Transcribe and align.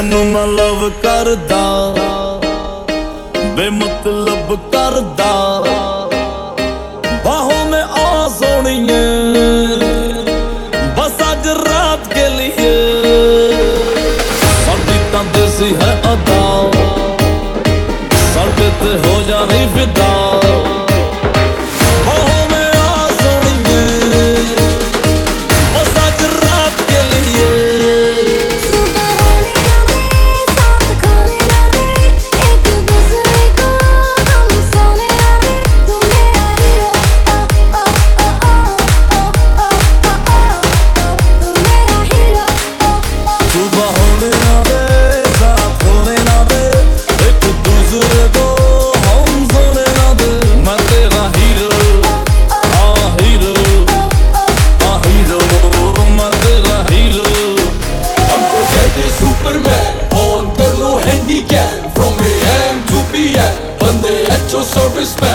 ਤੈਨੂੰ 0.00 0.26
ਮੈਂ 0.26 0.46
ਲਵ 0.46 0.88
ਕਰਦਾ। 1.02 1.58
ਬੇਮ 3.56 3.80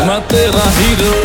Matera 0.08 0.64
Hero 0.80 1.25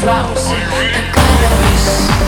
Flowers, 0.00 0.46
and 0.46 1.14
calories. 1.14 2.19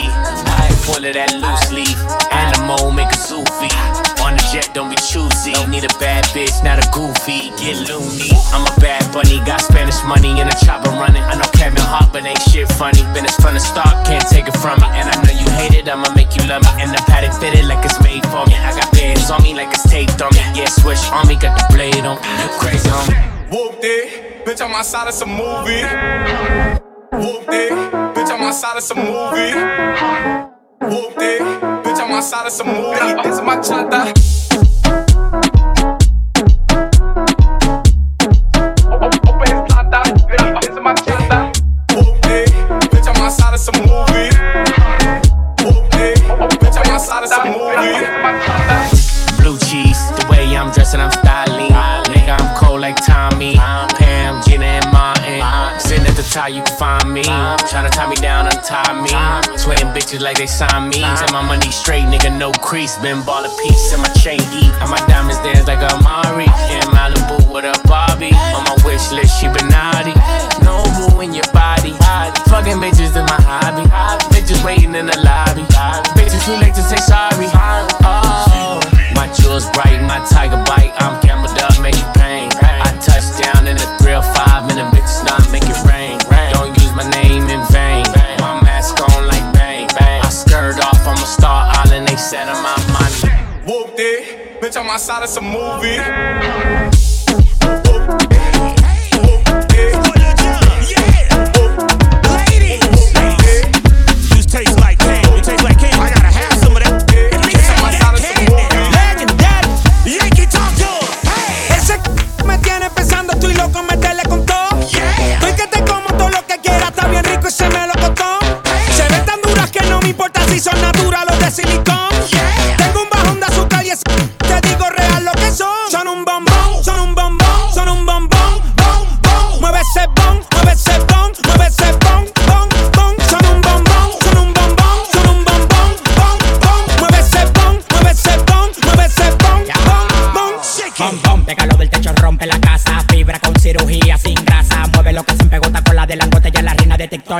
Susie. 0.00 0.46
I 0.46 0.68
full 0.84 1.04
of 1.04 1.14
that 1.14 1.32
loose 1.36 1.68
leaf. 1.72 1.96
Animal, 2.32 2.92
make 2.92 3.10
a 3.10 3.18
Sufi. 3.18 3.70
On 4.24 4.36
the 4.36 4.44
jet, 4.52 4.70
don't 4.74 4.88
be 4.88 4.96
choosy. 4.96 5.52
Need 5.68 5.84
a 5.84 5.92
bad 5.98 6.24
bitch, 6.36 6.62
not 6.64 6.78
a 6.80 6.86
goofy. 6.92 7.50
Get 7.60 7.76
loony. 7.88 8.32
I'm 8.52 8.64
a 8.64 8.74
bad 8.80 9.04
bunny, 9.12 9.40
got 9.44 9.60
Spanish 9.60 10.00
money 10.04 10.40
and 10.40 10.48
a 10.48 10.56
chopper 10.64 10.90
running. 10.90 11.22
I 11.22 11.36
know 11.36 11.48
Kevin 11.56 11.82
Hart, 11.82 12.12
but 12.12 12.24
ain't 12.24 12.40
shit 12.48 12.68
funny. 12.76 13.02
Been 13.12 13.24
as 13.24 13.36
fun 13.36 13.54
to 13.54 13.60
start, 13.60 14.06
can't 14.06 14.24
take 14.28 14.48
it 14.48 14.56
from 14.60 14.80
me. 14.80 14.88
And 14.96 15.08
I 15.08 15.16
know 15.24 15.34
you 15.34 15.48
hate 15.56 15.74
it, 15.76 15.88
I'ma 15.88 16.12
make 16.14 16.36
you 16.36 16.44
love 16.48 16.62
me. 16.62 16.72
And 16.80 16.92
the 16.92 17.02
paddock 17.08 17.32
fitted 17.40 17.66
like 17.66 17.84
it's 17.84 18.00
made 18.02 18.24
for 18.28 18.44
me. 18.46 18.54
I 18.56 18.72
got 18.76 18.92
bands 18.92 19.30
on 19.30 19.42
me 19.42 19.54
like 19.54 19.72
it's 19.72 19.88
taped 19.88 20.20
on 20.20 20.30
me. 20.32 20.40
Yeah, 20.54 20.68
switch 20.68 21.02
on 21.12 21.28
me, 21.28 21.36
got 21.36 21.56
the 21.56 21.66
blade 21.74 22.04
on. 22.04 22.16
You 22.20 22.48
crazy, 22.60 22.88
homie. 22.88 23.18
Whooped 23.50 23.82
it, 23.82 24.44
bitch, 24.44 24.60
I'm 24.60 24.74
outside 24.74 25.08
of 25.08 25.14
some 25.14 25.30
movie. 25.30 25.82
Whooped 27.10 27.50
it, 27.50 28.09
outside 28.50 28.76
of 28.78 28.82
some 28.82 28.98
movie. 28.98 29.54
Whooped 30.80 31.22
it, 31.22 31.40
bitch, 31.84 32.00
I'm 32.00 32.10
outside 32.10 32.46
of 32.46 32.52
some 32.52 32.66
movie. 32.66 33.22
This 33.22 33.36
is 33.36 33.42
my 33.42 33.58
chata. 33.58 35.09
At 56.36 56.54
you 56.54 56.62
can 56.62 56.76
find 56.78 57.12
me. 57.12 57.24
Tryna 57.66 57.90
tie 57.90 58.08
me 58.08 58.14
down, 58.14 58.46
untie 58.46 58.94
me. 59.02 59.10
Twin 59.58 59.90
bitches 59.90 60.20
like 60.20 60.38
they 60.38 60.46
sign 60.46 60.88
me. 60.88 61.02
Set 61.18 61.32
my 61.32 61.42
money 61.42 61.70
straight, 61.72 62.04
nigga, 62.04 62.30
no 62.30 62.52
crease. 62.62 62.96
Been 62.98 63.24
ball 63.24 63.42
a 63.42 63.50
and 63.50 64.02
my 64.02 64.08
chain 64.14 64.38
deep. 64.54 64.70
And 64.78 64.90
my 64.90 65.02
diamonds 65.10 65.42
dance 65.42 65.66
like 65.66 65.82
a 65.82 65.90
Mari. 66.06 66.46
In 66.70 66.86
Malibu 66.94 67.50
with 67.50 67.66
a 67.66 67.74
Barbie. 67.88 68.30
On 68.54 68.62
my 68.62 68.76
wish 68.86 69.10
list, 69.10 69.40
she 69.40 69.48
been 69.48 69.66
naughty. 69.74 70.14
No 70.62 70.86
boo 70.94 71.20
in 71.20 71.34
your 71.34 71.50
body. 71.52 71.98
Fucking 72.46 72.78
bitches 72.78 73.10
is 73.10 73.26
my 73.26 73.40
hobby. 73.42 73.90
Bitches 74.30 74.62
waiting 74.64 74.94
in 74.94 75.06
the 75.06 75.18
lobby. 75.26 75.66
Bitches 76.14 76.46
too 76.46 76.54
late 76.62 76.74
to 76.74 76.82
say 76.82 77.00
sorry. 77.02 77.50
Oh, 78.06 78.78
my 79.16 79.26
jewels 79.34 79.66
bright, 79.70 80.00
my 80.06 80.24
tiger 80.30 80.62
my 94.90 94.96
side 94.96 95.22
it's 95.22 95.36
a 95.36 95.40
movie. 95.40 96.79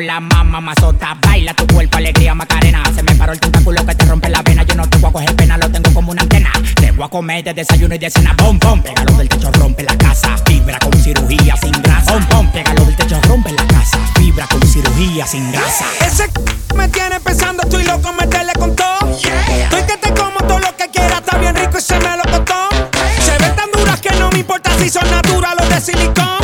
La 0.02 0.20
mamá 0.20 0.60
mazota. 0.60 1.16
Baila 1.20 1.54
tu 1.54 1.66
cuerpo, 1.66 1.98
alegría, 1.98 2.34
macarena. 2.34 2.82
Se 2.94 3.02
me 3.02 3.14
paró 3.14 3.32
el 3.32 3.40
tentáculo 3.40 3.84
que 3.84 3.94
te 3.94 4.04
rompe 4.06 4.28
la 4.28 4.42
vena. 4.42 4.62
Yo 4.62 4.74
no 4.74 4.88
te 4.88 4.98
voy 4.98 5.10
a 5.10 5.12
coger 5.12 5.36
pena, 5.36 5.58
lo 5.58 5.70
tengo 5.70 5.92
como 5.92 6.12
una 6.12 6.22
antena. 6.22 6.50
Te 6.74 6.90
voy 6.92 7.04
a 7.04 7.08
comer 7.08 7.44
de 7.44 7.54
desayuno 7.54 7.94
y 7.94 7.98
de 7.98 8.10
cena. 8.10 8.34
Bom, 8.36 8.58
bom, 8.58 8.82
pégalo 8.82 9.12
del 9.14 9.28
techo, 9.28 9.50
rompe 9.52 9.82
la 9.82 9.96
casa. 9.96 10.36
Fibra 10.46 10.78
con 10.78 10.92
cirugía 10.92 11.56
sin 11.56 11.72
grasa. 11.82 12.12
Bom, 12.12 12.26
bom, 12.30 12.52
pégalo 12.52 12.84
del 12.84 12.96
techo, 12.96 13.20
rompe 13.26 13.52
la 13.52 13.66
casa. 13.66 13.98
Fibra 14.16 14.46
con 14.46 14.62
cirugía 14.66 15.26
sin 15.26 15.50
grasa. 15.52 15.84
Ese 16.00 16.30
me 16.76 16.88
tiene 16.88 17.20
pensando, 17.20 17.62
estoy 17.62 17.84
loco, 17.84 18.12
meterle 18.12 18.52
con 18.54 18.74
todo. 18.74 19.10
Estoy 19.10 19.82
que 19.82 19.96
te 19.96 20.14
como 20.14 20.38
todo 20.46 20.58
lo 20.58 20.76
que 20.76 20.88
quiera, 20.88 21.18
está 21.18 21.38
bien 21.38 21.54
rico 21.54 21.78
y 21.78 21.82
se 21.82 21.98
me 21.98 22.16
lo 22.16 22.22
costó. 22.24 22.68
Se 23.24 23.32
ven 23.38 23.54
tan 23.56 23.70
duras 23.72 24.00
que 24.00 24.10
no 24.16 24.30
me 24.30 24.38
importa 24.38 24.70
si 24.78 24.88
son 24.88 25.10
naturales 25.10 25.66
o 25.66 25.68
de 25.68 25.80
silicón. 25.80 26.39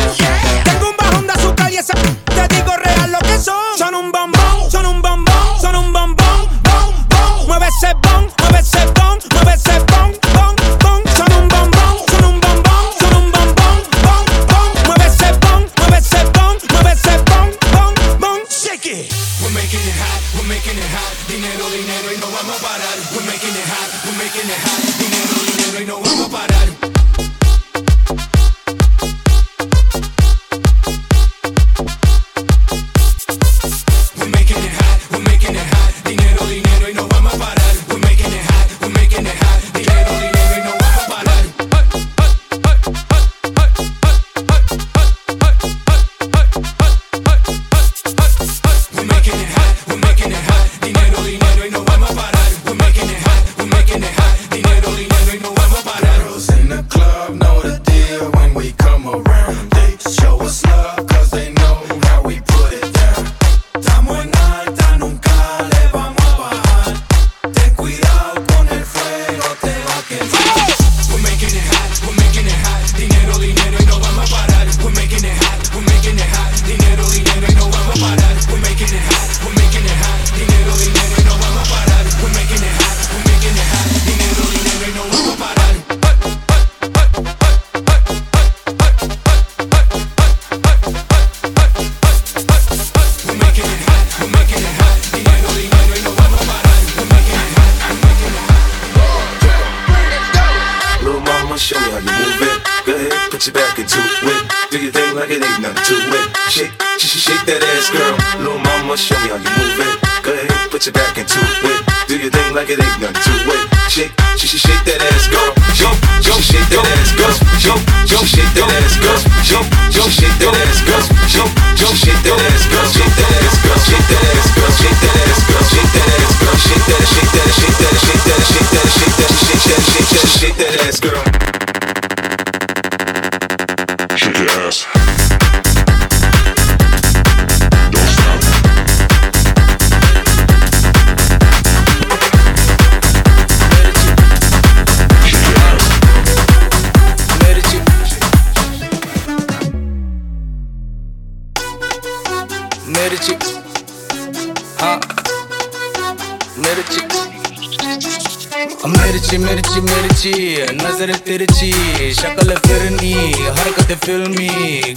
मिर्ची 159.47 159.81
मिर्ची, 159.81 160.31
नज़र 160.75 161.13
तिरछी, 161.25 161.71
शक्ल 162.13 162.55
फिरनी, 162.65 163.13
हरकत 163.57 163.91
फिल्मी 164.03 164.49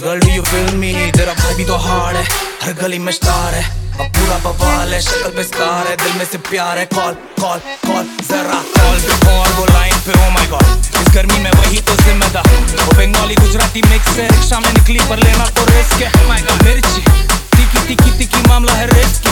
girl 0.03 0.29
you 0.29 0.43
फिल्मी 0.43 0.91
तेरा 1.17 1.33
भाई 1.33 1.65
तो 1.65 1.75
हार्ड 1.85 2.17
है, 2.17 2.23
हर 2.63 2.73
गली 2.81 2.99
में 2.99 3.11
स्टार 3.13 3.53
है, 3.53 3.63
अब 3.95 4.11
पूरा 4.17 4.37
बवाल 4.45 4.93
है, 4.93 4.99
शक्ल 5.01 5.31
पे 5.37 5.43
स्कार 5.43 5.87
है, 5.87 5.95
दिल 6.03 6.13
में 6.17 6.25
से 6.31 6.37
प्यार 6.49 6.77
है, 6.77 6.85
कॉल 6.95 7.13
कॉल 7.39 7.59
कॉल, 7.87 8.03
जरा 8.29 8.61
कॉल 8.75 8.99
पे 8.99 9.19
कॉल, 9.25 9.49
वो 9.57 9.65
लाइन 9.73 9.95
पे 10.07 10.19
ओ 10.19 10.29
माय 10.35 10.47
गॉड 10.51 11.01
इस 11.01 11.13
गर्मी 11.15 11.39
में 11.43 11.51
वही 11.51 11.81
तो 11.87 11.95
जिम्मेदार, 12.03 12.49
वो 12.75 12.97
बंगाली 12.97 13.35
गुजराती 13.35 13.81
मिक्स 13.89 14.17
है, 14.17 14.27
रिक्शा 14.35 14.59
में 14.59 14.71
निकली 14.73 14.99
पर 15.09 15.23
लेना 15.23 15.45
तो 15.49 15.65
रिस्क 15.71 16.01
है 16.03 16.27
माय 16.27 16.41
गॉड 16.49 16.63
मिर्ची 16.67 17.30
तिकी 17.71 17.87
तिकी 17.87 18.11
तिकी 18.17 18.41
मामला 18.47 18.73
है 18.73 18.87
रिस्क 18.87 19.29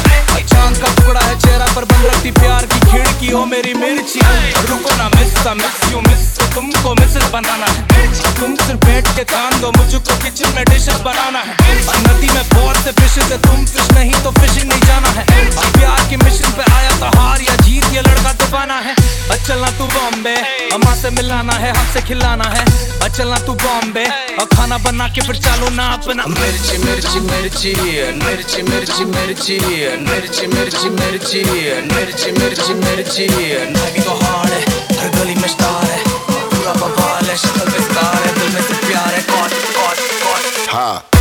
चाँद 0.49 0.77
का 0.77 0.87
टुकड़ा 0.95 1.21
है 1.21 1.39
चेहरा 1.39 1.65
पर 1.75 1.85
बंद 1.85 2.05
रखती 2.05 2.31
प्यार 2.31 2.65
की 2.65 2.79
खिड़की। 2.81 3.29
हो 3.31 3.45
मेरी 3.45 3.73
मिर्ची, 3.73 4.19
रुको 4.69 4.95
ना 4.97 5.07
मिस 5.15 5.33
सा 5.43 5.53
मिस 5.53 5.91
यू 5.91 5.99
मिस। 6.01 6.21
तुमको 6.55 6.93
मिसेस 6.95 7.23
बनाना 7.33 7.65
है। 7.65 8.07
तुम 8.39 8.55
सिर्फ़ 8.55 8.85
बैठ 8.85 9.07
के 9.15 9.23
काम 9.31 9.59
दो, 9.61 9.71
मुझको 9.77 10.15
किचन 10.23 10.55
में 10.55 10.63
डिशेस 10.65 10.99
बनाना 11.05 11.39
है। 11.39 11.55
नदी 12.07 12.29
में 12.29 12.43
बहुत 12.53 12.77
से 12.83 12.91
फिशेस 12.91 13.31
है 13.31 13.37
तुम 13.41 13.65
फ़िश 13.65 13.91
नहीं 13.91 14.13
तो 14.23 14.31
फिशिंग 14.31 14.69
नहीं 14.69 14.81
जाना 14.81 15.09
है। 15.09 15.25
प्यार 15.73 16.07
के 16.09 16.17
मिशन 16.23 16.51
पे 16.57 16.71
आया 16.71 16.91
तो 16.99 17.17
हार 17.19 17.41
या 17.41 17.55
जीत, 17.57 17.85
ये 17.93 18.01
लड़का 18.01 18.33
दबाना 18.35 18.79
है। 18.79 18.95
और 19.29 19.37
चलना 19.47 19.69
तू 19.77 19.85
बॉम्बे, 19.87 20.35
अम्मा 20.73 20.95
से 20.95 21.09
मिलाना 21.11 21.53
है 21.55 21.75
हमसे 21.77 22.01
खिलाना 22.07 22.49
है। 22.49 22.65
और 23.01 23.09
चलना 23.09 23.37
तू 23.39 23.53
बॉम्बे, 23.63 24.05
और 24.39 24.45
खाना 24.55 24.77
बना 24.79 25.07
के 25.07 25.21
फिर 25.27 25.35
चालू 25.37 25.69
ना 25.75 25.87
अपना। 25.93 26.25
मिर्ची 26.29 26.77
मिर्ची 26.85 27.19
मिर्ची 27.29 27.73
मिर्ची 28.29 28.61
मिर्ची 28.61 29.05
मिर्ची 29.05 29.57
मिर्ची 30.07 30.45
मिर्ची 30.47 30.89
मिर्ची 30.89 31.43
मिर्ची 31.91 32.31
मिर्ची 32.31 32.73
मिर्ची 32.73 33.25
नगी 33.73 34.01
तो 34.05 34.13
हार 34.21 34.51
है, 34.53 34.61
हर 34.99 35.09
गली 35.17 35.35
में 35.41 35.47
स्टार 35.47 35.85
है, 35.85 36.03
पूरा 36.29 36.73
बवाल 36.81 37.25
है, 37.25 37.37
शक्ल 37.37 37.71
विस्तार 37.71 38.15
है, 38.15 38.33
दिल 38.39 38.53
में 38.53 38.61
से 38.61 38.87
प्यार 38.87 39.13
है, 39.13 39.21
कौन 39.31 39.49
कौन 39.77 39.95
कौन 40.23 40.67
Ha. 40.73 41.18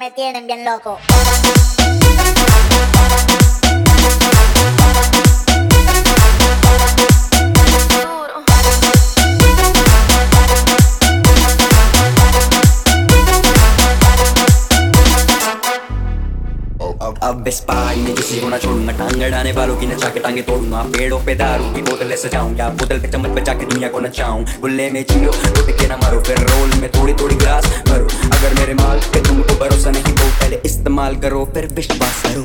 Me 0.00 0.10
tienen 0.12 0.46
bien 0.46 0.64
loco. 0.64 0.98
अब 17.50 17.54
स्पाई 17.54 17.96
में 17.96 18.14
किसी 18.14 18.40
को 18.40 18.48
ना 18.48 18.58
छोड़ूँगा 18.58 18.92
टांग 18.98 19.22
अड़ाने 19.22 19.52
वालों 19.52 19.76
की 19.76 19.86
नचा 19.86 20.08
के 20.08 20.20
टांगे 20.20 20.42
तोड़ूँगा 20.42 20.82
पेड़ों 20.94 21.18
पे 21.26 21.34
दारू 21.34 21.72
की 21.74 21.82
बोतलें 21.82 22.14
सजाऊँगा 22.16 22.68
बोतल 22.78 23.00
पे 23.02 23.08
चम्मच 23.12 23.30
बचा 23.38 23.54
के 23.54 23.66
दुनिया 23.66 23.88
को 23.88 24.00
नचाऊं। 24.00 24.44
गुल्ले 24.60 24.88
में 24.90 25.02
जियो 25.10 25.32
तो 25.32 25.66
के 25.72 25.88
ना 25.88 25.96
मारो, 25.96 26.20
फिर 26.20 26.38
रोल 26.40 26.80
में 26.80 26.88
थोड़ी 26.90 27.14
थोड़ी 27.22 27.36
ग्रास 27.36 27.66
भरो। 27.88 28.06
अगर 28.30 28.54
मेरे 28.60 28.74
माल 28.74 29.00
पे 29.10 29.22
तुमको 29.28 29.58
भरोसा 29.64 29.90
नहीं 29.90 30.14
तो 30.14 30.30
पहले 30.40 30.60
इस्तेमाल 30.64 31.16
करो, 31.16 31.44
फिर 31.54 31.66
विश्वास 31.74 32.22
करो। 32.22 32.44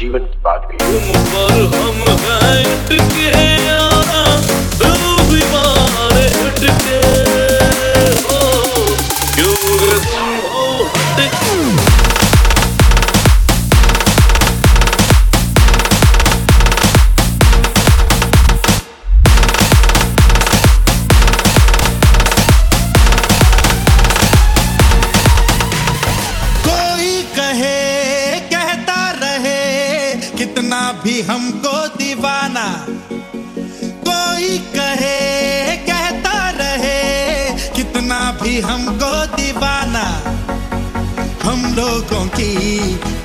जीवन 0.00 0.26
की 0.26 0.38
बात 0.44 0.68
भी 0.70 0.78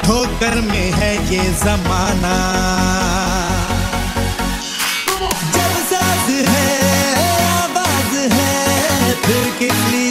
ठोकर 0.04 0.56
में 0.62 0.92
है 1.00 1.14
ये 1.32 1.44
जमाना। 1.64 2.36
जब 5.56 5.74
साज 5.90 6.28
है 6.50 6.70
आवाज़ 7.62 8.16
है 8.34 9.14
फिर 9.26 9.44
कितनी 9.60 10.05